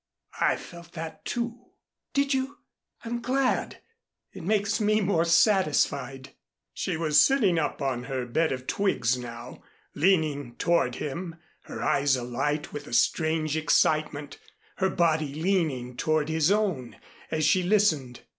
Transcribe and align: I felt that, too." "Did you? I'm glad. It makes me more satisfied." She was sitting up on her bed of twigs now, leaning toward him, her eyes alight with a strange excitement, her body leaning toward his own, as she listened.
I 0.39 0.55
felt 0.55 0.93
that, 0.93 1.23
too." 1.25 1.61
"Did 2.15 2.33
you? 2.33 2.57
I'm 3.05 3.21
glad. 3.21 3.81
It 4.33 4.41
makes 4.41 4.81
me 4.81 4.99
more 4.99 5.25
satisfied." 5.25 6.31
She 6.73 6.97
was 6.97 7.21
sitting 7.21 7.59
up 7.59 7.83
on 7.83 8.05
her 8.05 8.25
bed 8.25 8.51
of 8.51 8.65
twigs 8.65 9.15
now, 9.15 9.61
leaning 9.93 10.55
toward 10.55 10.95
him, 10.95 11.35
her 11.65 11.83
eyes 11.83 12.15
alight 12.15 12.73
with 12.73 12.87
a 12.87 12.93
strange 12.93 13.55
excitement, 13.55 14.39
her 14.77 14.89
body 14.89 15.35
leaning 15.35 15.95
toward 15.95 16.29
his 16.29 16.49
own, 16.51 16.95
as 17.29 17.45
she 17.45 17.61
listened. 17.61 18.21